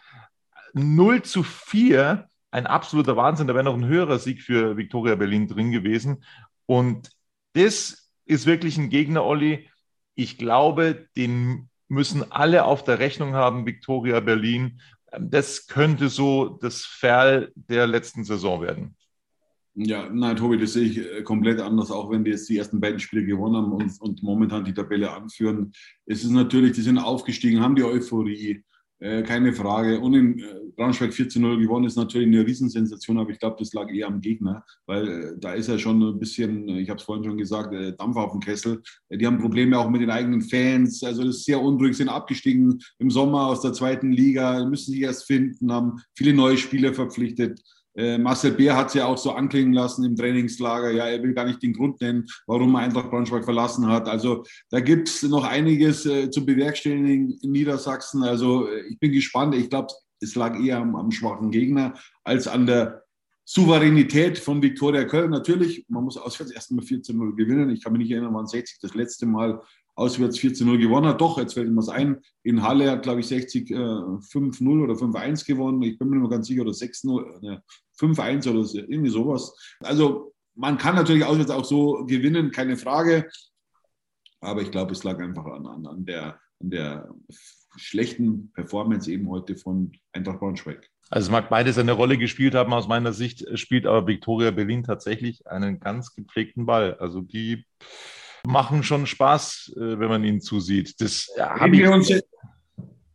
[0.74, 3.48] 0 zu 4, ein absoluter Wahnsinn.
[3.48, 6.26] Da wäre noch ein höherer Sieg für Viktoria Berlin drin gewesen.
[6.66, 7.10] Und
[7.54, 9.70] das ist wirklich ein Gegner, Olli.
[10.16, 14.80] Ich glaube, den müssen alle auf der Rechnung haben, Victoria Berlin.
[15.20, 18.96] Das könnte so das Ferl der letzten Saison werden.
[19.76, 22.80] Ja, nein, Tobi, das sehe ich äh, komplett anders, auch wenn die jetzt die ersten
[22.80, 25.74] beiden Spiele gewonnen haben und, und momentan die Tabelle anführen.
[26.06, 28.64] Es ist natürlich, die sind aufgestiegen, haben die Euphorie,
[29.02, 30.00] äh, keine Frage.
[30.00, 30.44] Und in äh,
[30.76, 34.64] Braunschweig 14-0 gewonnen ist natürlich eine Riesensensation, aber ich glaube, das lag eher am Gegner,
[34.86, 38.16] weil äh, da ist ja schon ein bisschen, ich habe es vorhin schon gesagt, Dampf
[38.16, 38.80] auf dem Kessel.
[39.10, 41.04] Die haben Probleme auch mit den eigenen Fans.
[41.04, 45.02] Also das ist sehr unruhig, sind abgestiegen im Sommer aus der zweiten Liga, müssen sich
[45.02, 47.60] erst finden, haben viele neue Spieler verpflichtet.
[47.96, 50.92] Äh, Marcel Beer hat es ja auch so anklingen lassen im Trainingslager.
[50.92, 54.08] Ja, er will gar nicht den Grund nennen, warum er Eintracht Braunschweig verlassen hat.
[54.08, 58.24] Also da gibt es noch einiges äh, zu bewerkstelligen in Niedersachsen.
[58.24, 59.56] Also äh, ich bin gespannt.
[59.56, 63.04] Ich glaube, es lag eher am, am, schwachen Gegner als an der
[63.44, 65.32] Souveränität von Viktoria Köln.
[65.32, 67.70] Natürlich, man muss auswärts erst mal 14-0 gewinnen.
[67.72, 69.62] Ich kann mich nicht erinnern, wann 60 das letzte Mal
[69.96, 71.22] auswärts 14-0 gewonnen hat.
[71.22, 72.22] Doch, jetzt fällt mir das ein.
[72.44, 75.82] In Halle hat, glaube ich, 60 äh, 5-0 oder 5-1 gewonnen.
[75.84, 77.60] Ich bin mir nicht mehr ganz sicher, oder 6-0, äh,
[78.00, 79.56] 5-1 oder irgendwie sowas.
[79.80, 83.30] Also man kann natürlich auswärts auch so gewinnen, keine Frage.
[84.40, 87.14] Aber ich glaube, es lag einfach an, an, an, der, an der
[87.78, 90.90] schlechten Performance eben heute von Eintracht Braunschweig.
[91.10, 92.74] Also es mag beides eine Rolle gespielt haben.
[92.74, 96.96] Aus meiner Sicht spielt aber Viktoria Berlin tatsächlich einen ganz gepflegten Ball.
[96.96, 97.66] Also die
[98.46, 101.00] machen schon Spaß, äh, wenn man ihnen zusieht.
[101.00, 102.12] Das habe ich uns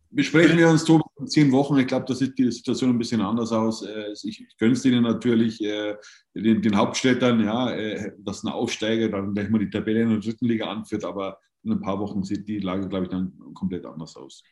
[0.09, 1.77] besprechen wir uns so in zehn Wochen.
[1.77, 3.83] Ich glaube, da sieht die Situation ein bisschen anders aus.
[3.83, 5.95] Äh, ich, gönne es denen natürlich, äh,
[6.35, 10.47] den, den Hauptstädtern, ja, dass ein Aufsteiger dann gleich mal die Tabelle in der dritten
[10.47, 14.17] Liga anführt, aber in ein paar Wochen sieht die Lage, glaube ich, dann komplett anders
[14.17, 14.43] aus.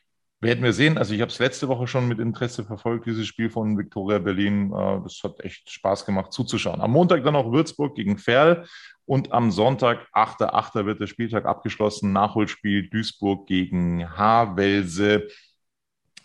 [0.41, 0.97] Werden wir sehen.
[0.97, 4.69] Also ich habe es letzte Woche schon mit Interesse verfolgt, dieses Spiel von Viktoria Berlin.
[4.71, 6.81] Das hat echt Spaß gemacht zuzuschauen.
[6.81, 8.65] Am Montag dann auch Würzburg gegen Ferl
[9.05, 10.85] und am Sonntag, 8.8.
[10.85, 12.11] wird der Spieltag abgeschlossen.
[12.11, 15.27] Nachholspiel Duisburg gegen Havelse.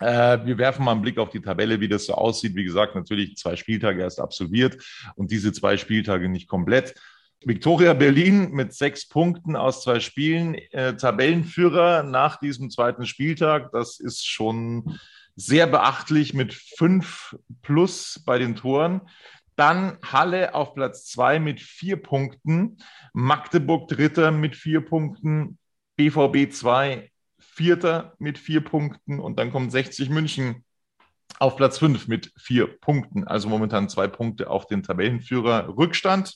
[0.00, 2.54] Äh, wir werfen mal einen Blick auf die Tabelle, wie das so aussieht.
[2.54, 4.82] Wie gesagt, natürlich zwei Spieltage erst absolviert
[5.14, 6.94] und diese zwei Spieltage nicht komplett.
[7.42, 13.72] Viktoria Berlin mit sechs Punkten aus zwei Spielen, äh, Tabellenführer nach diesem zweiten Spieltag.
[13.72, 14.98] Das ist schon
[15.36, 19.00] sehr beachtlich mit fünf plus bei den Toren.
[19.56, 22.78] Dann Halle auf Platz zwei mit vier Punkten.
[23.14, 25.58] Magdeburg Dritter mit vier Punkten.
[25.96, 29.18] BVB 2 Vierter mit vier Punkten.
[29.18, 30.64] Und dann kommt 60 München
[31.38, 33.26] auf Platz fünf mit vier Punkten.
[33.26, 36.34] Also momentan zwei Punkte auf den Tabellenführer Rückstand.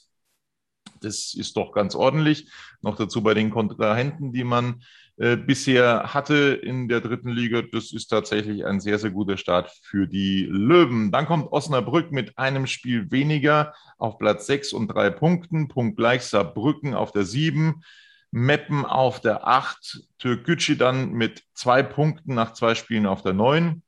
[1.00, 2.50] Das ist doch ganz ordentlich.
[2.80, 4.82] Noch dazu bei den Kontrahenten, die man
[5.16, 7.62] äh, bisher hatte in der dritten Liga.
[7.62, 11.12] Das ist tatsächlich ein sehr, sehr guter Start für die Löwen.
[11.12, 15.68] Dann kommt Osnabrück mit einem Spiel weniger auf Platz 6 und drei Punkten.
[15.68, 17.82] Punkt gleich Saarbrücken auf der 7.
[18.32, 20.08] Meppen auf der 8.
[20.18, 23.82] Türkgücü dann mit zwei Punkten nach zwei Spielen auf der 9.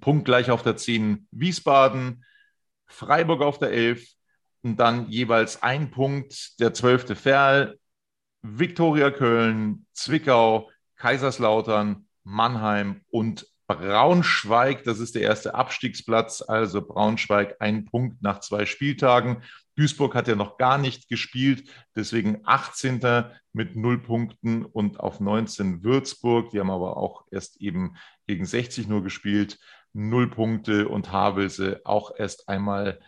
[0.00, 2.24] Punkt gleich auf der 10 Wiesbaden.
[2.86, 4.15] Freiburg auf der 11.
[4.66, 7.16] Und dann jeweils ein Punkt der 12.
[7.16, 7.78] Ferl,
[8.42, 14.82] Viktoria Köln, Zwickau, Kaiserslautern, Mannheim und Braunschweig.
[14.82, 16.42] Das ist der erste Abstiegsplatz.
[16.42, 19.44] Also Braunschweig ein Punkt nach zwei Spieltagen.
[19.76, 23.26] Duisburg hat ja noch gar nicht gespielt, deswegen 18.
[23.52, 26.50] mit null Punkten und auf 19 Würzburg.
[26.50, 27.94] Die haben aber auch erst eben
[28.26, 29.60] gegen 60 nur gespielt.
[29.92, 32.98] Null Punkte und Havelse auch erst einmal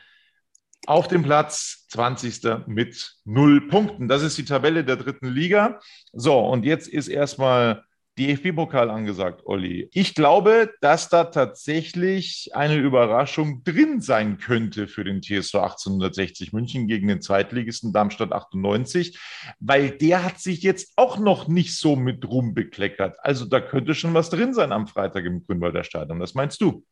[0.88, 2.66] auf dem Platz 20.
[2.66, 4.08] mit null Punkten.
[4.08, 5.80] Das ist die Tabelle der dritten Liga.
[6.14, 7.84] So, und jetzt ist erstmal
[8.18, 9.90] DFB-Pokal angesagt, Olli.
[9.92, 16.88] Ich glaube, dass da tatsächlich eine Überraschung drin sein könnte für den TSV 1860 München
[16.88, 19.18] gegen den Zweitligisten Darmstadt 98,
[19.60, 23.18] weil der hat sich jetzt auch noch nicht so mit Ruhm bekleckert.
[23.20, 26.18] Also da könnte schon was drin sein am Freitag im Grünwalder Stadion.
[26.18, 26.82] Was meinst du?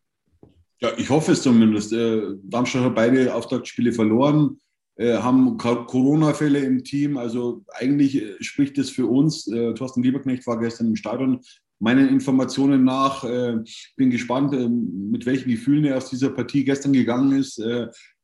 [0.81, 1.93] Ja, ich hoffe es zumindest.
[1.93, 4.61] Äh, Darmstadt hat beide Auftaktspiele verloren,
[4.97, 7.17] äh, haben Corona-Fälle im Team.
[7.17, 9.45] Also eigentlich äh, spricht es für uns.
[9.45, 11.41] Thorsten Lieberknecht war gestern im Stadion.
[11.79, 13.23] Meinen Informationen nach,
[13.97, 14.51] bin gespannt,
[15.11, 17.62] mit welchen Gefühlen er aus dieser Partie gestern gegangen ist.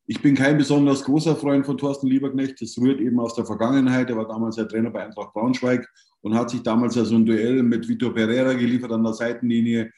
[0.06, 2.62] Ich bin kein besonders großer Freund von Thorsten Lieberknecht.
[2.62, 4.08] Das rührt eben aus der Vergangenheit.
[4.08, 5.86] Er war damals der Trainer bei Eintracht Braunschweig
[6.22, 9.90] und hat sich damals ja so ein Duell mit Vitor Pereira geliefert an der Seitenlinie.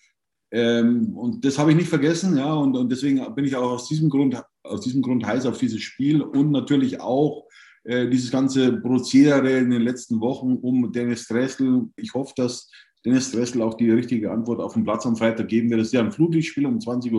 [0.54, 3.88] Ähm, und das habe ich nicht vergessen, ja, und, und deswegen bin ich auch aus
[3.88, 7.48] diesem Grund, aus diesem Grund heiß auf dieses Spiel und natürlich auch
[7.82, 11.88] äh, dieses ganze Prozedere in den letzten Wochen um Dennis Dressel.
[11.96, 12.70] Ich hoffe, dass
[13.04, 15.80] Dennis Dressel auch die richtige Antwort auf dem Platz am Freitag geben wird.
[15.80, 17.12] Das ist ja ein Flutlichtspiel um 20.45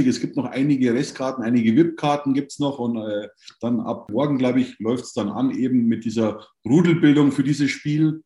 [0.00, 0.08] Uhr.
[0.08, 3.28] Es gibt noch einige Restkarten, einige VIP-Karten gibt es noch und äh,
[3.60, 7.70] dann ab morgen, glaube ich, läuft es dann an eben mit dieser Rudelbildung für dieses
[7.70, 8.22] Spiel.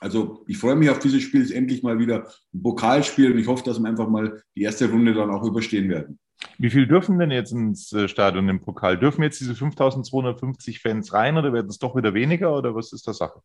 [0.00, 3.38] Also ich freue mich auf dieses Spiel, es ist endlich mal wieder ein Pokalspiel und
[3.38, 6.18] ich hoffe, dass wir einfach mal die erste Runde dann auch überstehen werden.
[6.58, 8.98] Wie viel dürfen denn jetzt ins äh, Stadion im Pokal?
[8.98, 13.08] Dürfen jetzt diese 5250 Fans rein oder werden es doch wieder weniger oder was ist
[13.08, 13.40] das Sache?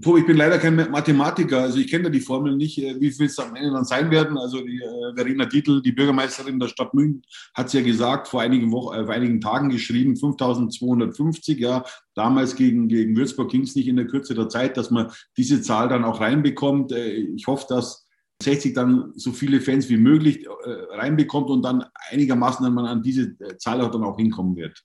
[0.00, 3.10] Tobi, ich bin leider kein Mathematiker, also ich kenne da die Formel nicht, äh, wie
[3.10, 4.38] viel es am Ende dann sein werden.
[4.38, 7.22] Also die äh, Verena Dietl, die Bürgermeisterin der Stadt München,
[7.54, 11.84] hat es ja gesagt, vor einigen, Wochen, äh, vor einigen Tagen geschrieben, 5250, ja.
[12.14, 15.62] Damals gegen, gegen Würzburg ging es nicht in der Kürze der Zeit, dass man diese
[15.62, 16.92] Zahl dann auch reinbekommt.
[16.92, 18.06] Äh, ich hoffe, dass
[18.42, 23.02] 60 dann so viele Fans wie möglich äh, reinbekommt und dann einigermaßen dann man an
[23.02, 24.84] diese äh, Zahl auch dann auch hinkommen wird.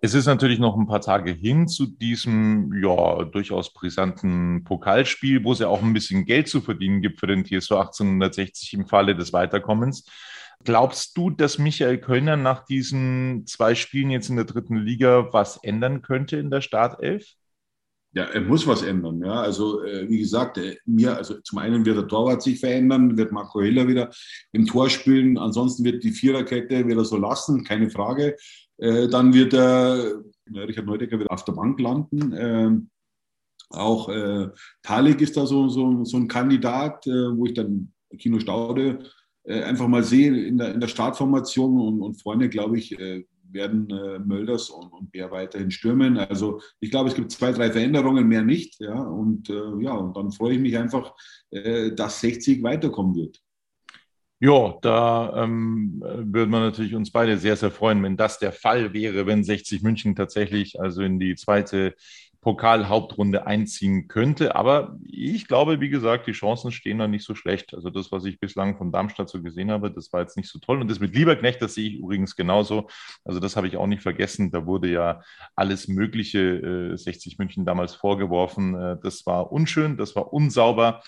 [0.00, 5.52] Es ist natürlich noch ein paar Tage hin zu diesem ja durchaus brisanten Pokalspiel, wo
[5.52, 9.16] es ja auch ein bisschen Geld zu verdienen gibt für den TSV 1860 im Falle
[9.16, 10.04] des Weiterkommens.
[10.64, 15.56] Glaubst du, dass Michael Kölner nach diesen zwei Spielen jetzt in der dritten Liga was
[15.62, 17.34] ändern könnte in der Startelf?
[18.12, 19.20] Ja, er muss was ändern.
[19.22, 23.16] Ja, also äh, wie gesagt, äh, mir, also zum einen wird der Torwart sich verändern,
[23.16, 24.10] wird Marco Heller wieder
[24.52, 25.36] im Tor spielen.
[25.38, 28.36] Ansonsten wird die Viererkette wieder so lassen, keine Frage.
[28.78, 32.34] Äh, dann wird der Richard Neudecker wieder auf der Bank landen.
[32.36, 32.90] Ähm,
[33.70, 34.48] auch äh,
[34.82, 39.00] Talik ist da so, so, so ein Kandidat, äh, wo ich dann Kino Staude
[39.44, 43.24] äh, einfach mal sehe in der, in der Startformation und, und vorne, glaube ich, äh,
[43.50, 46.18] werden äh, Mölders und, und Bär weiterhin stürmen.
[46.18, 48.80] Also ich glaube, es gibt zwei, drei Veränderungen, mehr nicht.
[48.80, 51.14] Ja, und äh, ja, und dann freue ich mich einfach,
[51.50, 53.40] äh, dass 60 weiterkommen wird.
[54.40, 58.92] Ja, da ähm, würden wir natürlich uns beide sehr, sehr freuen, wenn das der Fall
[58.92, 61.94] wäre, wenn 60 München tatsächlich also in die zweite
[62.40, 64.54] Pokal-Hauptrunde einziehen könnte.
[64.54, 67.74] Aber ich glaube, wie gesagt, die Chancen stehen da nicht so schlecht.
[67.74, 70.60] Also das, was ich bislang von Darmstadt so gesehen habe, das war jetzt nicht so
[70.60, 70.80] toll.
[70.80, 72.88] Und das mit Lieberknecht, das sehe ich übrigens genauso.
[73.24, 74.52] Also das habe ich auch nicht vergessen.
[74.52, 75.20] Da wurde ja
[75.56, 78.74] alles Mögliche äh, 60 München damals vorgeworfen.
[78.76, 81.02] Äh, das war unschön, das war unsauber.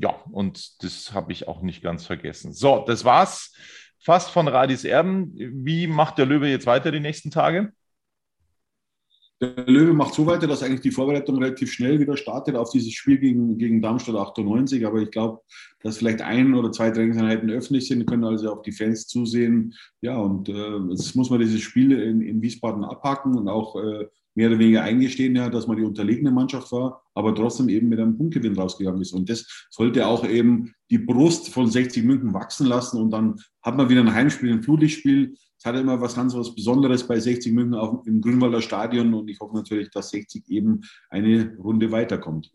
[0.00, 2.52] Ja, und das habe ich auch nicht ganz vergessen.
[2.52, 3.54] So, das war's
[3.98, 5.32] fast von Radis Erben.
[5.36, 7.72] Wie macht der Löwe jetzt weiter die nächsten Tage?
[9.40, 12.92] Der Löwe macht so weiter, dass eigentlich die Vorbereitung relativ schnell wieder startet auf dieses
[12.92, 14.86] Spiel gegen, gegen Darmstadt 98.
[14.86, 15.40] Aber ich glaube,
[15.80, 19.74] dass vielleicht ein oder zwei Trainingseinheiten öffentlich sind, können also auch die Fans zusehen.
[20.00, 24.06] Ja, und äh, jetzt muss man dieses Spiel in, in Wiesbaden abhaken und auch äh,
[24.34, 28.00] mehr oder weniger eingestehen, ja, dass man die unterlegene Mannschaft war, aber trotzdem eben mit
[28.00, 29.12] einem Punktgewinn rausgegangen ist.
[29.12, 33.00] Und das sollte auch eben die Brust von 60 München wachsen lassen.
[33.00, 35.34] Und dann hat man wieder ein Heimspiel, ein Flutlichtspiel.
[35.56, 39.14] Es hat immer was ganz was Besonderes bei 60 München auch im Grünwalder Stadion.
[39.14, 40.80] Und ich hoffe natürlich, dass 60 eben
[41.10, 42.50] eine Runde weiterkommt.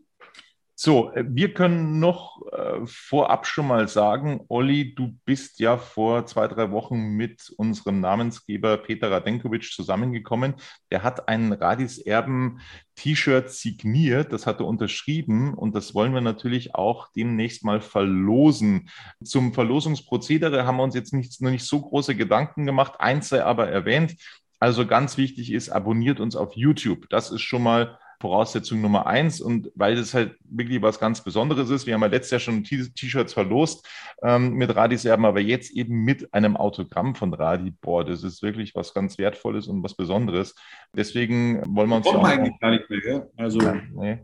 [0.82, 6.26] So, äh, wir können noch äh, vorab schon mal sagen, Olli, du bist ja vor
[6.26, 10.54] zwei, drei Wochen mit unserem Namensgeber Peter Radenkovic zusammengekommen.
[10.90, 12.62] Der hat ein Radis Erben
[12.96, 18.88] T-Shirt signiert, das hat er unterschrieben und das wollen wir natürlich auch demnächst mal verlosen.
[19.22, 23.02] Zum Verlosungsprozedere haben wir uns jetzt nicht, noch nicht so große Gedanken gemacht.
[23.02, 24.16] Eins sei aber erwähnt.
[24.62, 27.10] Also ganz wichtig ist, abonniert uns auf YouTube.
[27.10, 29.40] Das ist schon mal Voraussetzung Nummer eins.
[29.40, 32.64] Und weil das halt wirklich was ganz Besonderes ist, wir haben ja letztes Jahr schon
[32.64, 33.88] T-Shirts verlost
[34.22, 37.72] ähm, mit Radiserben, aber jetzt eben mit einem Autogramm von Radi.
[37.82, 40.56] Boah, das ist wirklich was ganz Wertvolles und was Besonderes.
[40.94, 42.06] Deswegen wollen wir uns.
[42.06, 43.30] Kommt eigentlich gar nicht mehr, gell?
[43.38, 44.20] Also, ja, nee.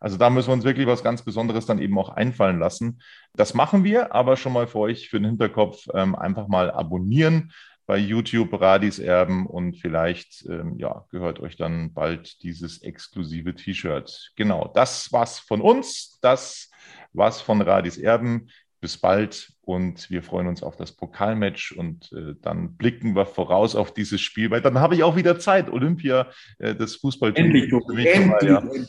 [0.00, 3.00] also da müssen wir uns wirklich was ganz Besonderes dann eben auch einfallen lassen.
[3.34, 7.52] Das machen wir, aber schon mal für euch für den Hinterkopf ähm, einfach mal abonnieren
[7.86, 14.32] bei YouTube Radis Erben und vielleicht ähm, ja, gehört euch dann bald dieses exklusive T-Shirt.
[14.36, 16.18] Genau, das war's von uns.
[16.20, 16.70] Das
[17.12, 18.48] war's von Radis Erben.
[18.80, 23.74] Bis bald und wir freuen uns auf das Pokalmatch und äh, dann blicken wir voraus
[23.74, 25.70] auf dieses Spiel, weil dann habe ich auch wieder Zeit.
[25.70, 27.46] Olympia, äh, das Fußballteam.
[27.46, 28.58] Endlich, endlich, ja.
[28.58, 28.88] endlich.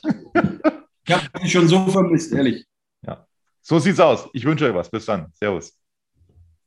[1.07, 2.65] Ich habe mich schon so vermisst, ehrlich.
[3.01, 3.25] Ja,
[3.61, 4.27] so sieht's aus.
[4.33, 4.89] Ich wünsche euch was.
[4.89, 5.31] Bis dann.
[5.33, 5.73] Servus.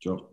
[0.01, 0.33] Ciao.